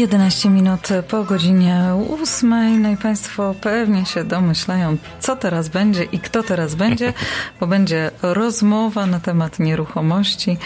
[0.00, 1.84] 11 minut po godzinie
[2.22, 2.82] 8.
[2.82, 7.12] No i Państwo pewnie się domyślają, co teraz będzie i kto teraz będzie,
[7.60, 10.56] bo będzie rozmowa na temat nieruchomości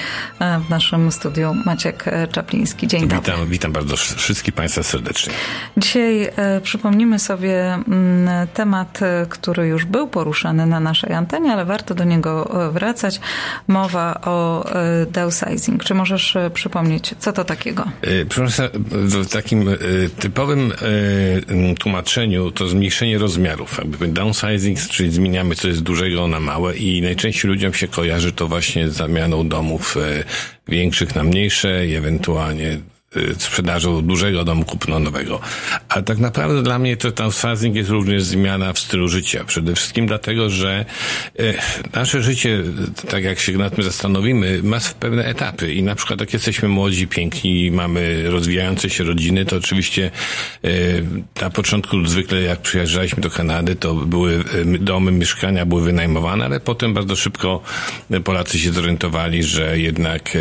[0.66, 2.86] w naszym studiu Maciek Czapliński.
[2.86, 3.46] Dzień witam, dobry.
[3.46, 5.32] Witam bardzo wszystkich Państwa serdecznie.
[5.76, 11.64] Dzisiaj e, przypomnimy sobie mm, temat, e, który już był poruszany na naszej antenie, ale
[11.64, 13.20] warto do niego e, wracać.
[13.68, 14.66] Mowa o
[15.10, 15.84] downsizing.
[15.84, 17.84] Czy możesz przypomnieć, co to takiego?
[18.28, 18.70] Proszę
[19.24, 19.68] w takim
[20.18, 20.72] typowym
[21.78, 23.78] tłumaczeniu to zmniejszenie rozmiarów.
[23.78, 28.48] Jakby downsizing, czyli zmieniamy coś z dużego na małe i najczęściej ludziom się kojarzy to
[28.48, 29.96] właśnie z zamianą domów
[30.68, 32.78] większych na mniejsze i ewentualnie
[33.38, 35.40] sprzedażą dużego domu kupno nowego.
[35.88, 39.44] Ale tak naprawdę dla mnie to downsizing jest również zmiana w stylu życia.
[39.44, 40.84] Przede wszystkim dlatego, że
[41.40, 41.54] y,
[41.94, 42.62] nasze życie,
[43.10, 47.06] tak jak się nad tym zastanowimy, ma pewne etapy i na przykład jak jesteśmy młodzi,
[47.06, 50.10] piękni, mamy rozwijające się rodziny, to oczywiście
[50.64, 51.04] y,
[51.40, 54.44] na początku zwykle jak przyjeżdżaliśmy do Kanady, to były
[54.80, 57.62] domy, mieszkania były wynajmowane, ale potem bardzo szybko
[58.24, 60.38] Polacy się zorientowali, że jednak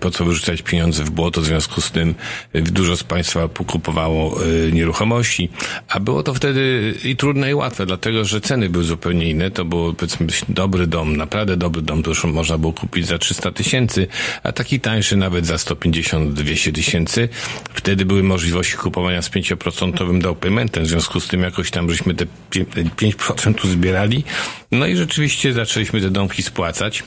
[0.00, 2.13] po co wyrzucać pieniądze w błoto, w związku z tym
[2.54, 5.48] dużo z Państwa pokupowało y, nieruchomości,
[5.88, 9.50] a było to wtedy i trudne i łatwe, dlatego że ceny były zupełnie inne.
[9.50, 13.52] To był powiedzmy dobry dom, naprawdę dobry dom, to już można było kupić za 300
[13.52, 14.06] tysięcy,
[14.42, 17.28] a taki tańszy nawet za 150-200 tysięcy.
[17.74, 22.14] Wtedy były możliwości kupowania z 5% down paymentem, w związku z tym jakoś tam żeśmy
[22.14, 24.24] te 5% zbierali.
[24.72, 27.02] No i rzeczywiście zaczęliśmy te domki spłacać.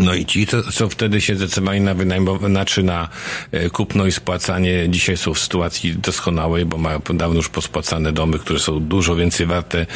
[0.00, 3.08] No i ci, co, co wtedy się zdecydowali na wynajmowanie, znaczy na
[3.52, 8.38] e, kupno i spłacanie, dzisiaj są w sytuacji doskonałej, bo mają dawno już pospłacane domy,
[8.38, 9.86] które są dużo więcej warte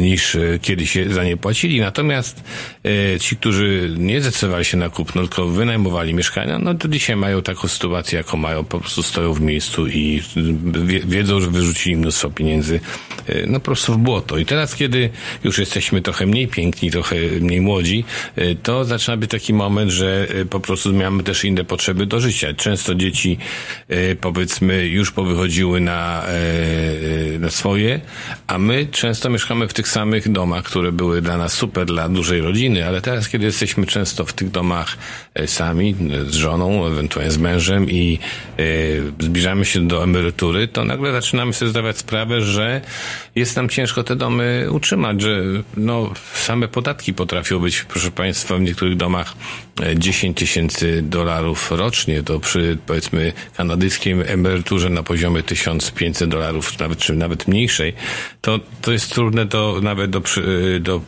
[0.00, 1.80] niż e, kiedyś za nie płacili.
[1.80, 2.44] Natomiast
[3.20, 7.68] ci, którzy nie zdecydowali się na kupno, tylko wynajmowali mieszkania, no to dzisiaj mają taką
[7.68, 10.22] sytuację, jaką mają, po prostu stoją w miejscu i
[11.06, 12.80] wiedzą, że wyrzucili mnóstwo pieniędzy,
[13.46, 14.38] no po prostu w błoto.
[14.38, 15.10] I teraz, kiedy
[15.44, 18.04] już jesteśmy trochę mniej piękni, trochę mniej młodzi,
[18.62, 22.54] to zaczyna być taki moment, że po prostu mamy też inne potrzeby do życia.
[22.54, 23.38] Często dzieci,
[24.20, 26.24] powiedzmy, już powychodziły na,
[27.38, 28.00] na swoje,
[28.46, 32.40] a my często mieszkamy w tych samych domach, które były dla nas super, dla dużej
[32.40, 34.96] rodziny, ale teraz, kiedy jesteśmy często w tych domach
[35.46, 38.18] sami, z żoną, ewentualnie z mężem i
[39.20, 42.80] zbliżamy się do emerytury, to nagle zaczynamy sobie zdawać sprawę, że
[43.34, 45.42] jest nam ciężko te domy utrzymać, że
[45.76, 49.34] no, same podatki potrafią być, proszę Państwa, w niektórych domach
[49.96, 57.12] 10 tysięcy dolarów rocznie, to przy powiedzmy kanadyjskiej emeryturze na poziomie 1500 dolarów, nawet czy
[57.12, 57.92] nawet mniejszej,
[58.40, 60.22] to, to jest trudne do, nawet do,
[60.80, 61.00] do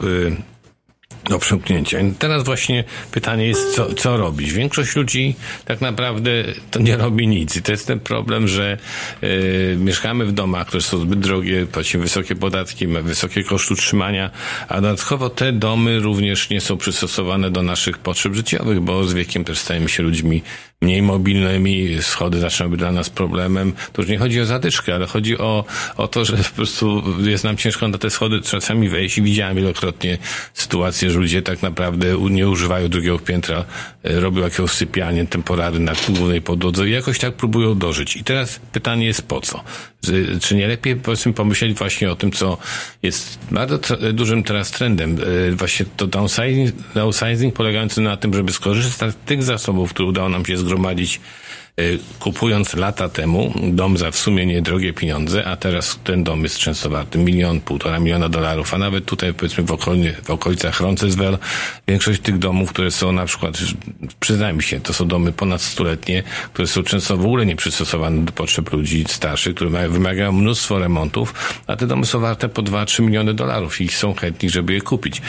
[1.29, 1.99] do przymknięcia.
[2.19, 4.53] Teraz właśnie pytanie jest, co, co robić?
[4.53, 6.31] Większość ludzi tak naprawdę
[6.71, 7.57] to nie robi nic.
[7.57, 8.77] I to jest ten problem, że
[9.23, 14.31] y, mieszkamy w domach, które są zbyt drogie, płacimy wysokie podatki, mamy wysokie koszty utrzymania,
[14.69, 19.45] a dodatkowo te domy również nie są przystosowane do naszych potrzeb życiowych, bo z wiekiem
[19.45, 20.43] też stajemy się ludźmi
[20.83, 23.73] mniej mobilnymi, schody zaczną być dla nas problemem.
[23.93, 25.65] To już nie chodzi o zatyczkę, ale chodzi o,
[25.97, 29.57] o to, że po prostu jest nam ciężko na te schody czasami wejść i widziałem
[29.57, 30.19] wielokrotnie
[30.55, 33.65] sytuację, że ludzie tak naprawdę nie używają drugiego piętra,
[34.03, 38.17] e, robią jakieś sypialnie temporary na głównej podłodze i jakoś tak próbują dożyć.
[38.17, 39.65] I teraz pytanie jest po co?
[40.41, 42.59] Czy nie lepiej powiedzmy pomyśleć właśnie o tym, co
[43.03, 43.79] jest bardzo
[44.13, 45.17] dużym teraz trendem,
[45.49, 50.29] e, właśnie to downsizing, downsizing polegający na tym, żeby skorzystać z tych zasobów, które udało
[50.29, 51.13] nam się zgromadzić zhromadiť
[52.19, 56.91] kupując lata temu dom za w sumie niedrogie pieniądze, a teraz ten dom jest często
[56.91, 61.41] warty milion, półtora miliona dolarów, a nawet tutaj powiedzmy w, okolic, w okolicach Roncesvalles
[61.89, 63.59] większość tych domów, które są na przykład,
[64.21, 66.23] przyznajmy się, to są domy ponad stuletnie,
[66.53, 71.35] które są często w ogóle nieprzystosowane do potrzeb ludzi starszych, które mają, wymagają mnóstwo remontów,
[71.67, 75.23] a te domy są warte po 2-3 miliony dolarów i są chętni, żeby je kupić.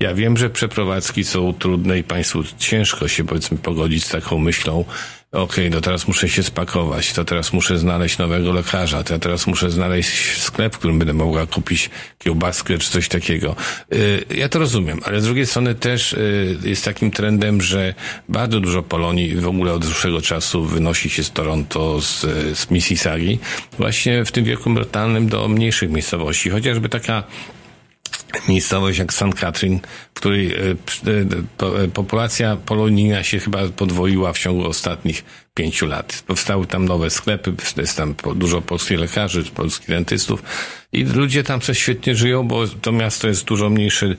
[0.00, 4.84] Ja wiem, że przeprowadzki są trudne i Państwu ciężko się powiedzmy pogodzić z taką myślą,
[5.32, 9.18] okej, okay, no teraz muszę się spakować, to teraz muszę znaleźć nowego lekarza, to ja
[9.18, 13.56] teraz muszę znaleźć sklep, w którym będę mogła kupić kiełbaskę czy coś takiego.
[13.94, 17.94] Y, ja to rozumiem, ale z drugiej strony też y, jest takim trendem, że
[18.28, 22.20] bardzo dużo Polonii w ogóle od dłuższego czasu wynosi się z Toronto, z,
[22.58, 23.38] z Mississaugi,
[23.78, 26.50] właśnie w tym wieku emerytalnym do mniejszych miejscowości.
[26.50, 27.24] Chociażby taka
[28.48, 29.34] miejscowość jak St.
[29.40, 29.78] Catherine,
[30.10, 30.54] w której
[31.94, 35.24] populacja polonijna się chyba podwoiła w ciągu ostatnich
[35.54, 36.22] pięciu lat.
[36.26, 40.42] Powstały tam nowe sklepy, jest tam dużo polskich lekarzy, polskich dentystów
[40.92, 44.16] i ludzie tam coś świetnie żyją, bo to miasto jest dużo mniejsze y,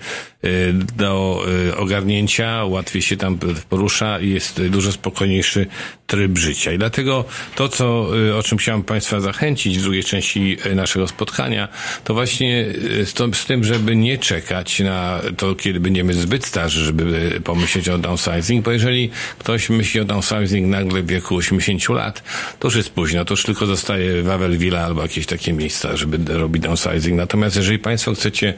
[0.98, 3.38] do y, ogarnięcia, łatwiej się tam
[3.70, 5.68] porusza i jest dużo spokojniejszy
[6.08, 6.72] tryb życia.
[6.72, 7.26] I dlatego
[7.56, 11.68] to, co, y, o czym chciałem Państwa zachęcić w drugiej części naszego spotkania,
[12.04, 12.66] to właśnie
[13.06, 17.90] z, to, z tym, żeby nie czekać na to, kiedy będziemy zbyt starzy, żeby pomyśleć
[17.90, 19.10] o downsizing, bo jeżeli
[19.40, 22.24] ktoś myśli o downsizing nagle w wieku 80 lat,
[22.60, 26.34] to już jest późno, to już tylko zostaje Wawel Villa albo jakieś takie miejsca, żeby
[26.34, 27.18] robić downsizing.
[27.18, 28.54] Natomiast jeżeli Państwo chcecie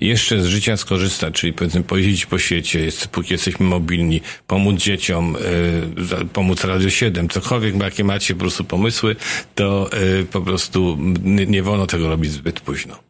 [0.00, 5.36] jeszcze z życia skorzystać, czyli powiedzmy pojeździć po świecie, jest, póki jesteśmy mobilni, pomóc dzieciom,
[6.22, 9.16] y, pomóc Radio 7, cokolwiek, jakie macie po prostu pomysły,
[9.54, 9.90] to
[10.20, 13.08] y, po prostu nie, nie wolno tego robić zbyt późno.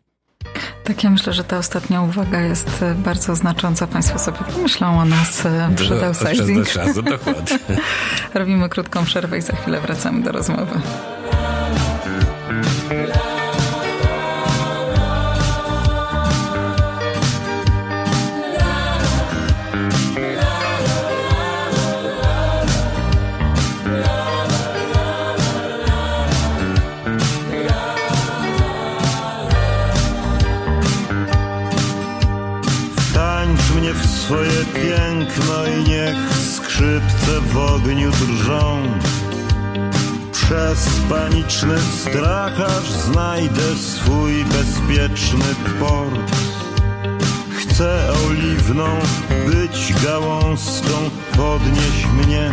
[0.84, 3.86] Tak, ja myślę, że ta ostatnia uwaga jest e, bardzo znacząca.
[3.86, 5.42] Państwo sobie pomyślą o nas
[5.76, 6.68] przy downsizing.
[6.68, 7.58] czasu, dokładnie.
[8.34, 10.80] Robimy krótką przerwę i za chwilę wracamy do rozmowy.
[37.78, 38.82] Ogniu drżą.
[40.32, 46.36] Przez paniczny strach aż znajdę swój bezpieczny port.
[47.58, 48.86] Chcę oliwną
[49.46, 52.50] być gałązką, podnieś mnie,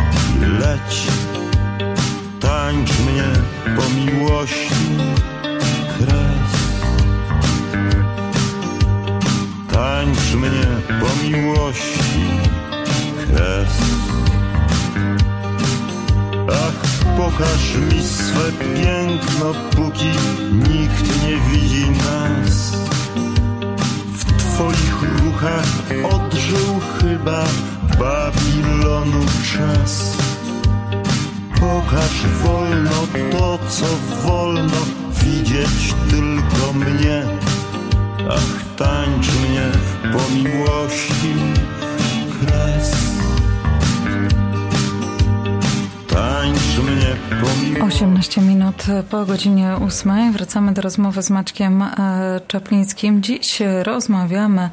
[0.60, 1.06] leć.
[2.40, 3.28] Tańcz mnie
[3.76, 4.74] po miłości,
[5.98, 6.52] kres.
[9.72, 10.66] Tańcz mnie
[11.00, 12.26] po miłości
[13.26, 13.96] kres
[16.48, 20.10] Ach, pokaż mi swe piękno, póki
[20.52, 22.72] nikt nie widzi nas.
[24.12, 25.66] W twoich ruchach
[26.12, 27.44] odżył chyba
[27.98, 30.16] Babilonu czas.
[31.60, 33.86] Pokaż wolno to, co
[34.28, 34.80] wolno
[35.22, 37.22] widzieć tylko mnie.
[38.30, 39.70] Ach, tańcz mnie
[40.12, 41.34] po miłości
[42.40, 42.95] kres.
[46.82, 47.82] Mnie po miłości.
[47.82, 53.22] 18 minut po godzinie 8 wracamy do rozmowy z Maćkiem e, Czaplińskim.
[53.22, 54.70] Dziś rozmawiamy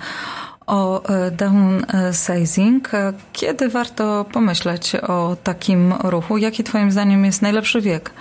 [0.67, 2.91] o e, downsizing.
[3.33, 6.37] Kiedy warto pomyśleć o takim ruchu?
[6.37, 8.11] Jaki Twoim zdaniem jest najlepszy wiek?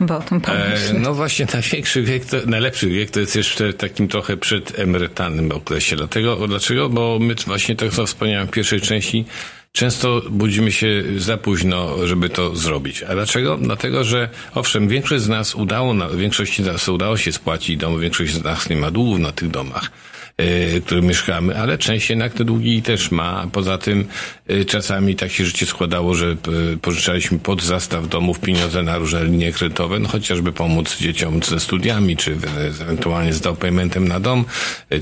[0.00, 0.90] by o tym pomyśleć.
[0.90, 5.96] E, no właśnie, największy wiek, to, najlepszy wiek to jest jeszcze takim trochę przedemerytalnym okresie.
[5.96, 6.88] Dlatego, dlaczego?
[6.88, 9.24] Bo my właśnie, tak jak wspomniałem w pierwszej części,
[9.72, 13.02] Często budzimy się za późno, żeby to zrobić.
[13.02, 13.56] A dlaczego?
[13.56, 18.32] Dlatego, że owszem, większość z nas udało, większości z nas udało się spłacić dom, większość
[18.32, 19.90] z nas nie ma długów na tych domach.
[20.40, 23.46] Y, którym mieszkamy, ale część jednak te długi też ma.
[23.52, 24.06] Poza tym
[24.50, 26.36] y, czasami tak się życie składało, że
[26.72, 31.60] y, pożyczaliśmy pod zastaw domów pieniądze na różne linie kredytowe, no chociażby pomóc dzieciom ze
[31.60, 32.36] studiami, czy
[32.80, 34.44] ewentualnie z paymentem na dom,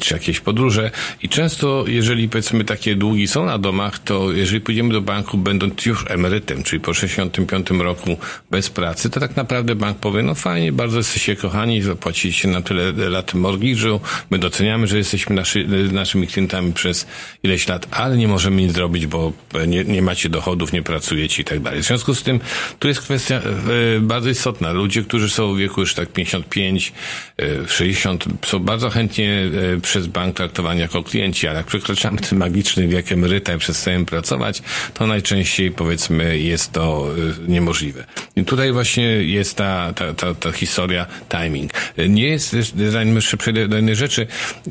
[0.01, 0.91] czy jakieś podróże.
[1.23, 5.87] I często, jeżeli powiedzmy takie długi są na domach, to jeżeli pójdziemy do banku, będąc
[5.87, 8.17] już emerytem, czyli po 65 roku
[8.51, 12.93] bez pracy, to tak naprawdę bank powie, no fajnie, bardzo jesteście kochani, zapłaciliście na tyle
[12.93, 14.01] lat mortgage'u,
[14.31, 17.07] my doceniamy, że jesteśmy jesteśmy naszy, naszymi klientami przez
[17.43, 19.33] ileś lat, ale nie możemy nic zrobić, bo
[19.67, 21.83] nie, nie macie dochodów, nie pracujecie i tak dalej.
[21.83, 22.41] W związku z tym
[22.79, 24.73] tu jest kwestia e, bardzo istotna.
[24.73, 26.93] Ludzie, którzy są w wieku już tak 55,
[27.39, 32.39] e, 60, są bardzo chętnie e, przez bank traktowani jako klienci, ale jak przekraczamy ten
[32.39, 34.63] magiczny wiek emeryta i przestajemy pracować,
[34.95, 37.09] to najczęściej powiedzmy jest to
[37.47, 38.05] e, niemożliwe.
[38.37, 41.73] I tutaj właśnie jest ta, ta, ta, ta historia timing.
[41.97, 42.57] E, nie jest,
[42.91, 44.27] zanim jeszcze przejdę do innej rzeczy,
[44.67, 44.71] e,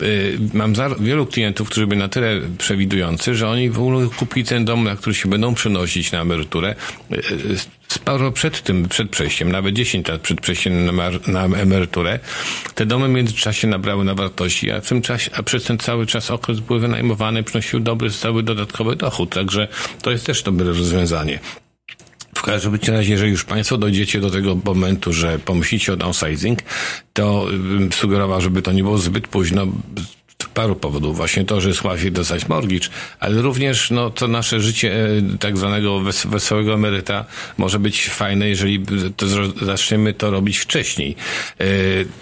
[0.54, 4.84] mam wielu klientów, którzy byli na tyle przewidujący, że oni w ogóle kupili ten dom,
[4.84, 6.76] na który się będą przenosić na emeryturę
[7.12, 7.18] e,
[7.96, 12.20] sporo przed tym, przed przejściem, nawet 10 lat przed przejściem na, na emeryturę.
[12.76, 16.06] Te domy w międzyczasie nabrały na wartości, a, w tym czasie, a przez ten cały
[16.06, 19.68] czas okres były wynajmowane, przynosiły dobry, cały dodatkowy dochód, także
[20.02, 21.40] to jest też dobre rozwiązanie.
[22.36, 26.60] W każdym razie, jeżeli już Państwo dojdziecie do tego momentu, że pomyślicie o downsizing,
[27.14, 29.68] to bym sugerował, żeby to nie było zbyt późno
[30.56, 31.18] paru powodów.
[31.18, 32.88] Właśnie to, że jest łatwiej dostać mortgage,
[33.20, 37.26] ale również no, to nasze życie e, tak zwanego wes wesołego emeryta
[37.58, 38.86] może być fajne, jeżeli
[39.18, 39.26] to
[39.66, 41.16] zaczniemy to robić wcześniej.
[41.60, 41.66] E,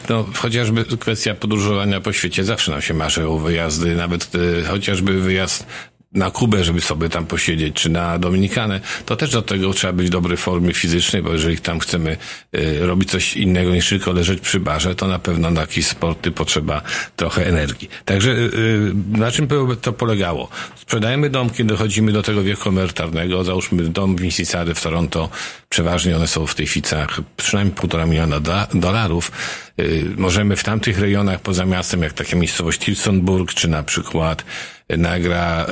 [0.09, 5.21] no, chociażby kwestia podróżowania po świecie zawsze nam się marzy o wyjazdy, nawet e, chociażby
[5.21, 5.65] wyjazd
[6.13, 10.07] na Kubę, żeby sobie tam posiedzieć, czy na Dominikanę, to też do tego trzeba być
[10.07, 12.17] w dobrej formie fizycznej, bo jeżeli tam chcemy
[12.55, 16.31] y, robić coś innego niż tylko leżeć przy barze, to na pewno na jakieś sporty
[16.31, 16.81] potrzeba
[17.15, 17.89] trochę energii.
[18.05, 19.47] Także y, y na czym
[19.81, 20.49] to polegało?
[20.75, 25.29] Sprzedajemy dom, kiedy dochodzimy do tego wieku emerytalnego, załóżmy dom w Mississauga w Toronto,
[25.69, 28.39] przeważnie one są w tej ficach przynajmniej półtora miliona
[28.73, 29.31] dolarów,
[29.79, 34.43] y, możemy w tamtych rejonach poza miastem, jak taka miejscowość Tilsonburg, czy na przykład
[34.89, 35.65] nagra,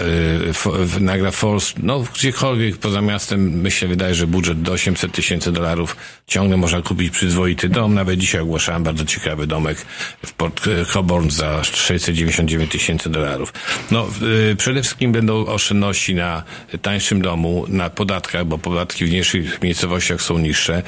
[0.97, 5.95] y, nagra Falls, no gdziekolwiek poza miastem, myślę, wydaje, że budżet do 800 tysięcy dolarów
[6.27, 7.93] ciągle można kupić przyzwoity dom.
[7.93, 9.77] Nawet dzisiaj ogłaszałem bardzo ciekawy domek
[10.25, 13.53] w Port Coburn za 699 tysięcy dolarów.
[13.91, 14.07] No,
[14.51, 16.43] y, przede wszystkim będą oszczędności na
[16.81, 20.83] tańszym domu, na podatkach, bo podatki w mniejszych miejscowościach są niższe,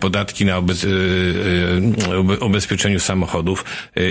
[0.00, 0.90] podatki na obec, y,
[2.40, 3.64] ubezpieczeniu samochodów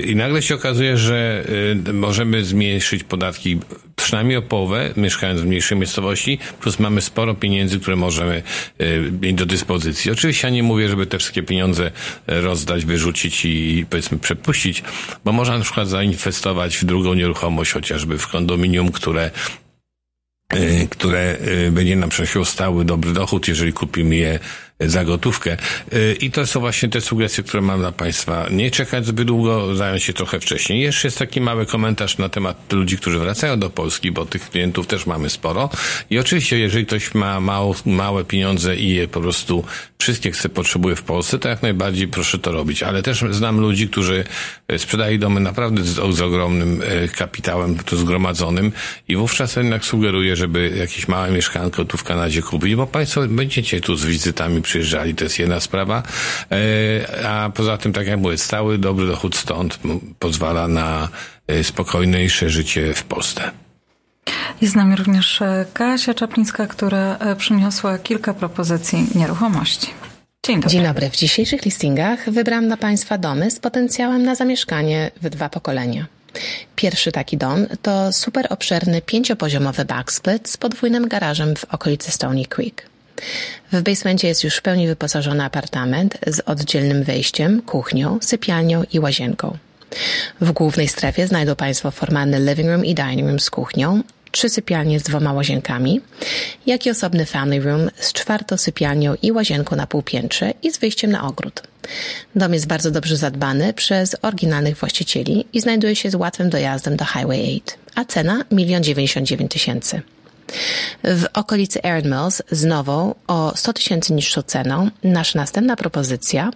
[0.05, 1.45] i nagle się okazuje, że
[1.93, 3.54] możemy zmniejszyć podatki
[3.95, 8.43] przynajmniej o połowę, mieszkając w mniejszej miejscowości, plus mamy sporo pieniędzy, które możemy
[8.77, 8.85] e,
[9.21, 10.11] mieć do dyspozycji.
[10.11, 11.91] Oczywiście ja nie mówię, żeby te wszystkie pieniądze
[12.27, 14.83] e, rozdać, wyrzucić i powiedzmy przepuścić,
[15.25, 19.31] bo można na przykład zainwestować w drugą nieruchomość, chociażby w kondominium, które
[20.49, 21.37] e, które
[21.71, 24.39] będzie nam przynosiło stały dobry dochód, jeżeli kupimy je
[24.79, 25.57] za gotówkę.
[25.93, 28.47] Y, I to są właśnie te sugestie, które mam dla Państwa.
[28.51, 30.81] Nie czekać zbyt długo, zająć się trochę wcześniej.
[30.81, 34.87] Jeszcze jest taki mały komentarz na temat ludzi, którzy wracają do Polski, bo tych klientów
[34.87, 35.69] też mamy sporo.
[36.09, 39.63] I oczywiście, jeżeli ktoś ma mało, małe pieniądze i je po prostu
[39.97, 42.83] wszystkie chce, potrzebuje w Polsce, to jak najbardziej proszę to robić.
[42.83, 44.23] Ale też znam ludzi, którzy
[44.67, 48.71] e, sprzedają domy naprawdę z, z ogromnym e, kapitałem tu zgromadzonym
[49.07, 53.81] i wówczas jednak sugeruję, żeby jakieś małe mieszkanko tu w Kanadzie kupić, bo Państwo będziecie
[53.81, 56.03] tu z wizytami przyjeżdżali, to jest jedna sprawa.
[56.51, 59.79] E, a poza tym, tak jak mówię, stały dobry dochód stąd
[60.19, 61.09] pozwala na
[61.47, 63.51] e, spokojniejsze życie w Polsce.
[64.61, 69.87] Jest z nami również e, Kasia Czaplińska, która przyniosła kilka propozycji nieruchomości.
[70.45, 70.69] Dzień dobry.
[70.69, 71.09] Dzień dobry.
[71.09, 76.05] W dzisiejszych listingach wybrałam dla Państwa domy z potencjałem na zamieszkanie w dwa pokolenia.
[76.75, 82.94] Pierwszy taki dom to super obszerny pięciopoziomowy backsplit z podwójnym garażem w okolicy Stony Creek.
[83.71, 89.57] W basemencie jest już w pełni wyposażony apartament z oddzielnym wejściem, kuchnią, sypialnią i łazienką.
[90.41, 94.99] W głównej strefie znajdą Państwo formalny living room i dining room z kuchnią, trzy sypialnie
[94.99, 96.01] z dwoma łazienkami,
[96.65, 101.11] jak i osobny family room z czwartą sypialnią i łazienką na półpiętrze i z wyjściem
[101.11, 101.63] na ogród.
[102.35, 107.05] Dom jest bardzo dobrze zadbany przez oryginalnych właścicieli i znajduje się z łatwym dojazdem do
[107.05, 110.01] Highway 8, a cena 1 099 tysięcy.
[111.03, 116.51] W okolicy Erin Mills z nową o 100 tysięcy niższą ceną nasza następna propozycja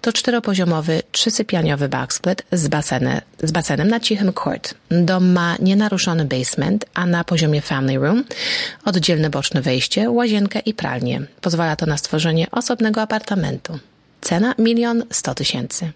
[0.00, 4.74] to czteropoziomowy, trzysypialniowy backsplit z, baseny, z basenem na cichym court.
[4.90, 8.24] Dom ma nienaruszony basement, a na poziomie family room
[8.84, 11.22] oddzielne boczne wejście, łazienkę i pralnię.
[11.40, 13.78] Pozwala to na stworzenie osobnego apartamentu.
[14.20, 15.92] Cena milion sto tysięcy.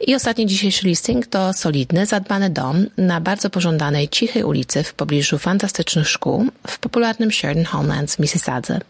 [0.00, 5.38] I ostatni dzisiejszy listing to solidny, zadbany dom na bardzo pożądanej, cichej ulicy w pobliżu
[5.38, 8.80] fantastycznych szkół w popularnym Sheridan Homelands w Mississadze.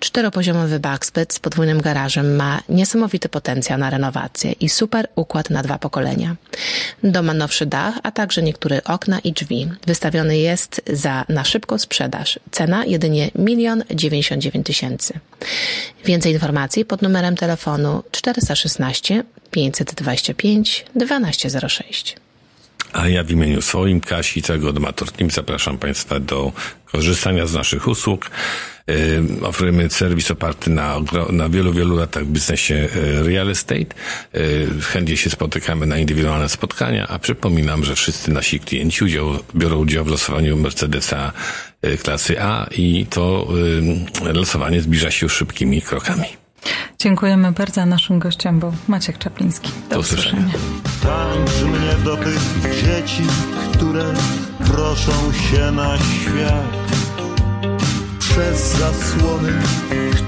[0.00, 5.78] Czteropoziomowy backsplit z podwójnym garażem ma niesamowity potencjał na renowację i super układ na dwa
[5.78, 6.36] pokolenia.
[7.02, 9.70] Dom ma nowszy dach, a także niektóre okna i drzwi.
[9.86, 12.38] Wystawiony jest za na szybką sprzedaż.
[12.50, 15.18] Cena jedynie milion dziewięćdziesiąt dziewięć tysięcy.
[16.04, 22.23] Więcej informacji pod numerem telefonu 416 525 1206.
[22.94, 26.52] A ja w imieniu swoim, Kasi, całego Domator Team zapraszam Państwa do
[26.92, 28.30] korzystania z naszych usług.
[28.86, 33.94] Yy, oferujemy serwis oparty na, na wielu, wielu latach w biznesie y, real estate.
[34.34, 39.76] Yy, chętnie się spotykamy na indywidualne spotkania, a przypominam, że wszyscy nasi klienci udział, biorą
[39.76, 41.32] udział w losowaniu Mercedesa
[42.02, 43.48] klasy A i to
[44.24, 46.43] yy, losowanie zbliża się szybkimi krokami.
[46.98, 49.70] Dziękujemy bardzo naszym gościom, bo Maciek Czapliński.
[49.88, 50.52] Do, do usłyszenia.
[51.02, 53.22] Tańcz mnie do tych dzieci,
[53.72, 54.04] które
[54.66, 56.84] proszą się na świat.
[58.18, 59.52] Przez zasłony,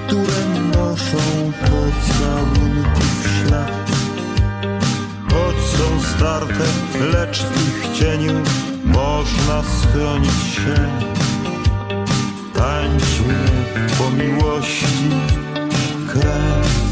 [0.07, 3.91] które noszą pocałunków ślad.
[5.31, 6.65] Choć są starte,
[7.13, 8.43] lecz w ich cieniu
[8.85, 10.75] można schronić się.
[12.55, 14.87] Tańcz mnie po miłości
[16.21, 16.86] kres.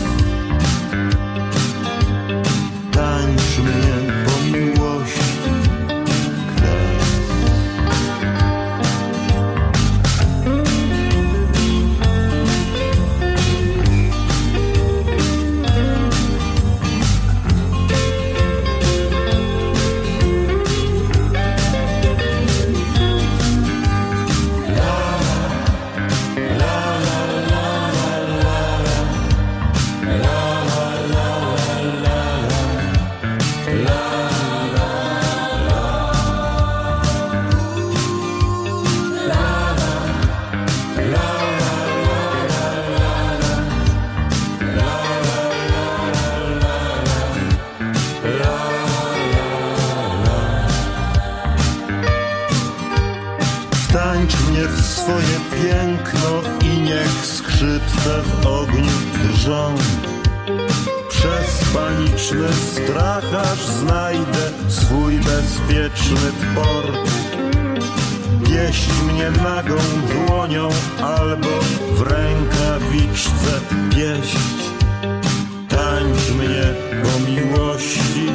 [58.05, 59.75] Skrzypce w ogniu drżą.
[61.09, 67.11] Przez paniczny strach aż znajdę swój bezpieczny port.
[68.41, 69.77] Wieść mnie nagą
[70.27, 70.69] dłonią
[71.03, 71.49] albo
[71.93, 74.37] w rękawiczce pieść.
[75.69, 78.29] Tańcz mnie po miłości